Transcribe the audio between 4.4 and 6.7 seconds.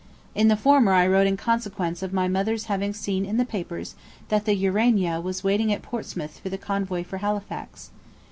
the "Urania" was waiting at Portsmouth for the